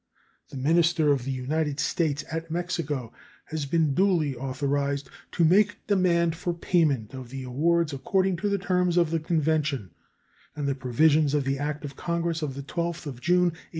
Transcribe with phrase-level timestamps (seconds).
[0.49, 3.13] The minister of the United States at Mexico
[3.45, 8.57] has been duly authorized to make demand for payment of the awards according to the
[8.57, 9.91] terms of the convention
[10.55, 13.59] and the provisions of the act of Congress of the 12th of June, 1840.